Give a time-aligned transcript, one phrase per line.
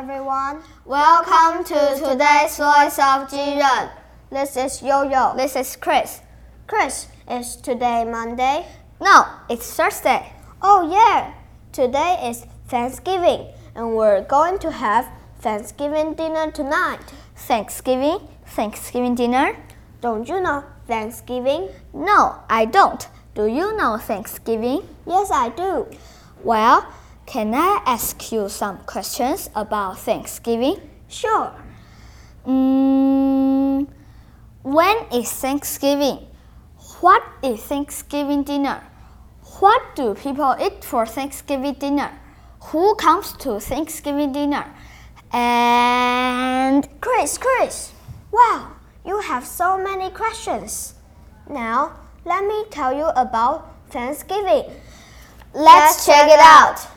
[0.00, 3.90] Welcome to today's Voice of Jiren.
[4.30, 5.36] This is Yo-Yo.
[5.36, 6.22] This is Chris.
[6.66, 8.64] Chris, is today Monday?
[8.98, 10.32] No, it's Thursday.
[10.62, 11.34] Oh yeah,
[11.70, 15.06] today is Thanksgiving and we're going to have
[15.40, 17.04] Thanksgiving dinner tonight.
[17.36, 18.26] Thanksgiving?
[18.46, 19.54] Thanksgiving dinner?
[20.00, 21.68] Don't you know Thanksgiving?
[21.92, 23.06] No, I don't.
[23.34, 24.80] Do you know Thanksgiving?
[25.06, 25.88] Yes, I do.
[26.42, 26.90] Well,
[27.30, 30.80] can I ask you some questions about Thanksgiving?
[31.06, 31.52] Sure.
[32.44, 33.86] Mm,
[34.64, 36.26] when is Thanksgiving?
[37.00, 38.82] What is Thanksgiving dinner?
[39.60, 42.10] What do people eat for Thanksgiving dinner?
[42.72, 44.66] Who comes to Thanksgiving dinner?
[45.32, 47.92] And Chris, Chris,
[48.32, 48.72] wow,
[49.06, 50.94] you have so many questions.
[51.48, 51.92] Now,
[52.24, 54.64] let me tell you about Thanksgiving.
[55.54, 56.89] let's check it out.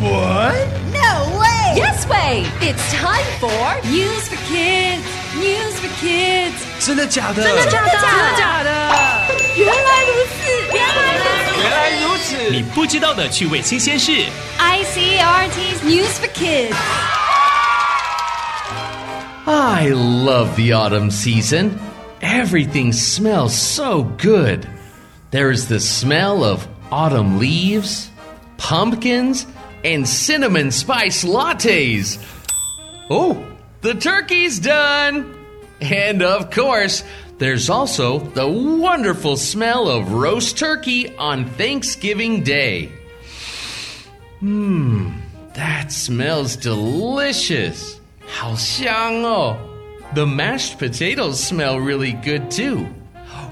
[0.00, 0.66] What?
[0.92, 1.74] No way!
[1.76, 2.46] Yes way!
[2.60, 5.02] It's time for News for Kids!
[5.36, 6.54] News for Kids!
[6.80, 7.42] 真的假的？
[7.42, 7.90] 真的假的？
[7.90, 8.68] 真的假的？
[9.56, 10.44] 原来如此！
[10.74, 11.60] 原来如此！
[11.62, 12.50] 原来如此！
[12.50, 14.12] 你不知道的趣味新鲜事，
[14.58, 16.74] ICRT's News for Kids!
[19.46, 21.78] I love the autumn season.
[22.20, 24.66] Everything smells so good.
[25.30, 28.08] There is the smell of autumn leaves,
[28.56, 29.46] pumpkins,
[29.84, 32.18] and cinnamon spice lattes.
[33.10, 33.46] Oh,
[33.82, 35.34] the turkey's done!
[35.80, 37.04] And of course,
[37.38, 42.90] there's also the wonderful smell of roast turkey on Thanksgiving Day.
[44.40, 45.20] Mmm,
[45.54, 48.00] that smells delicious.
[48.26, 49.56] 好香哦.
[50.14, 52.86] The mashed potatoes smell really good too.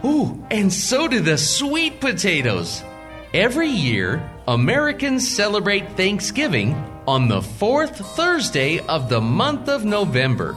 [0.05, 2.83] Oh, and so do the sweet potatoes.
[3.35, 6.75] Every year, Americans celebrate Thanksgiving
[7.07, 10.55] on the fourth Thursday of the month of November.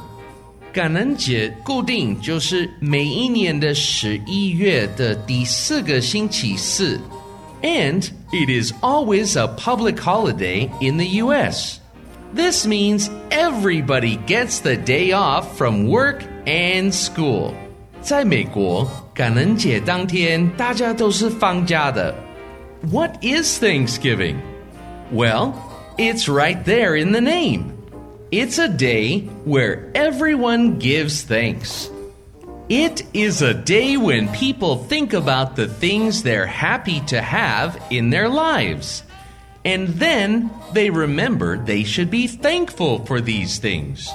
[0.73, 7.00] 感恩节固定就是每一年的十一月的第四个星期四，
[7.61, 11.79] and it is always a public holiday in the U.S.
[12.35, 17.53] This means everybody gets the day off from work and school.
[18.01, 22.13] 在美国，感恩节当天大家都是放假的。
[22.81, 24.41] What is Thanksgiving?
[25.11, 25.53] Well,
[25.97, 27.72] it's right there in the name.
[28.31, 31.89] It's a day where everyone gives thanks.
[32.67, 38.09] It is a day when people think about the things they're happy to have in
[38.09, 39.03] their lives.
[39.63, 44.09] And then they remember they should be thankful for these things.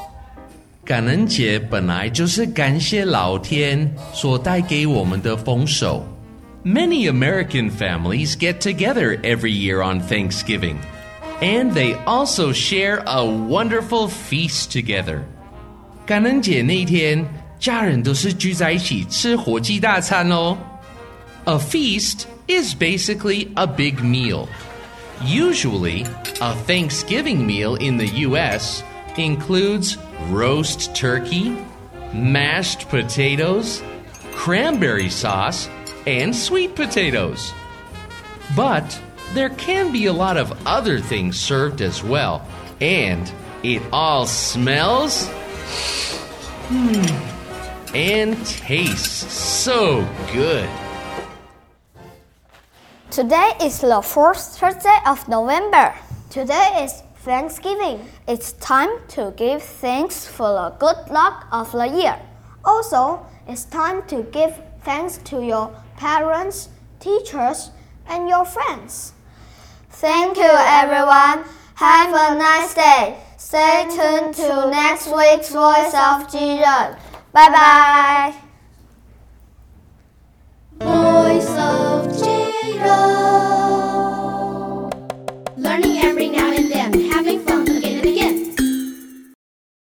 [0.85, 6.05] 感恩节本来就是感谢老天所带给我们的丰收。
[6.65, 10.79] Many American families get together every year on Thanksgiving,
[11.41, 15.23] and they also share a wonderful feast together.
[16.05, 17.25] 感恩节那天，
[17.59, 20.59] 家人都是聚在一起吃火鸡大餐哦。
[21.45, 24.47] A feast is basically a big meal.
[25.25, 26.05] Usually,
[26.41, 28.83] a Thanksgiving meal in the U.S.
[29.17, 29.97] includes
[30.31, 31.57] roast turkey,
[32.13, 33.81] mashed potatoes,
[34.35, 35.69] cranberry sauce,
[36.06, 37.54] and sweet potatoes.
[38.56, 39.02] But
[39.34, 42.48] there can be a lot of other things served as well,
[42.80, 43.32] and
[43.64, 45.28] it all smells
[46.68, 50.70] hmm, and tastes so good.
[53.10, 55.94] Today is the fourth Thursday of November.
[56.30, 58.08] Today is Thanksgiving.
[58.28, 62.20] It's time to give thanks for the good luck of the year.
[62.64, 66.70] Also, it's time to give thanks to your parents,
[67.00, 67.72] teachers,
[68.08, 69.14] and your friends.
[69.90, 71.44] Thank you, everyone.
[71.76, 73.18] Have a nice day.
[73.38, 76.98] Stay tuned to next week's Voice of Jiren.
[77.34, 78.45] Bye bye.